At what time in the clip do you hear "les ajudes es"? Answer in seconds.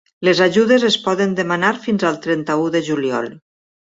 0.27-0.95